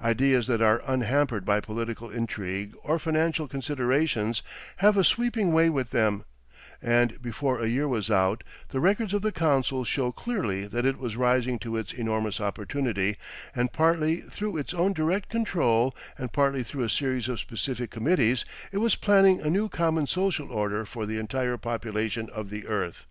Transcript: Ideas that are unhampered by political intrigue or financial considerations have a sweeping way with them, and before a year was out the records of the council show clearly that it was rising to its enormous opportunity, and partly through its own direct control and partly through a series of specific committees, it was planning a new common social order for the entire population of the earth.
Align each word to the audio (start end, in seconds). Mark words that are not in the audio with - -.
Ideas 0.00 0.46
that 0.46 0.62
are 0.62 0.80
unhampered 0.86 1.44
by 1.44 1.60
political 1.60 2.08
intrigue 2.08 2.72
or 2.82 2.98
financial 2.98 3.46
considerations 3.46 4.42
have 4.78 4.96
a 4.96 5.04
sweeping 5.04 5.52
way 5.52 5.68
with 5.68 5.90
them, 5.90 6.24
and 6.80 7.20
before 7.20 7.60
a 7.60 7.68
year 7.68 7.86
was 7.86 8.10
out 8.10 8.42
the 8.70 8.80
records 8.80 9.12
of 9.12 9.20
the 9.20 9.30
council 9.30 9.84
show 9.84 10.10
clearly 10.10 10.66
that 10.66 10.86
it 10.86 10.96
was 10.96 11.16
rising 11.18 11.58
to 11.58 11.76
its 11.76 11.92
enormous 11.92 12.40
opportunity, 12.40 13.18
and 13.54 13.70
partly 13.74 14.22
through 14.22 14.56
its 14.56 14.72
own 14.72 14.94
direct 14.94 15.28
control 15.28 15.94
and 16.16 16.32
partly 16.32 16.62
through 16.62 16.82
a 16.84 16.88
series 16.88 17.28
of 17.28 17.38
specific 17.38 17.90
committees, 17.90 18.46
it 18.72 18.78
was 18.78 18.94
planning 18.96 19.38
a 19.42 19.50
new 19.50 19.68
common 19.68 20.06
social 20.06 20.50
order 20.50 20.86
for 20.86 21.04
the 21.04 21.18
entire 21.18 21.58
population 21.58 22.30
of 22.32 22.48
the 22.48 22.66
earth. 22.66 23.04